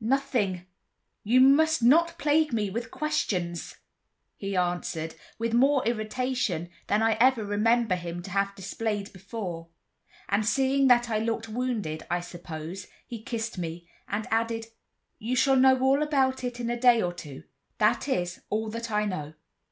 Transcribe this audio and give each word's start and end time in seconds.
"Nothing; 0.00 0.64
you 1.24 1.40
must 1.40 1.82
not 1.82 2.18
plague 2.18 2.52
me 2.52 2.70
with 2.70 2.88
questions," 2.92 3.78
he 4.36 4.54
answered, 4.56 5.16
with 5.40 5.52
more 5.52 5.84
irritation 5.88 6.70
than 6.86 7.02
I 7.02 7.14
ever 7.14 7.44
remember 7.44 7.96
him 7.96 8.22
to 8.22 8.30
have 8.30 8.54
displayed 8.54 9.12
before; 9.12 9.66
and 10.28 10.46
seeing 10.46 10.86
that 10.86 11.10
I 11.10 11.18
looked 11.18 11.48
wounded, 11.48 12.06
I 12.08 12.20
suppose, 12.20 12.86
he 13.08 13.20
kissed 13.20 13.58
me, 13.58 13.88
and 14.06 14.28
added, 14.30 14.66
"You 15.18 15.34
shall 15.34 15.56
know 15.56 15.80
all 15.80 16.00
about 16.04 16.44
it 16.44 16.60
in 16.60 16.70
a 16.70 16.78
day 16.78 17.02
or 17.02 17.12
two; 17.12 17.42
that 17.78 18.06
is, 18.06 18.40
all 18.50 18.70
that 18.70 18.92
I 18.92 19.04
know. 19.04 19.34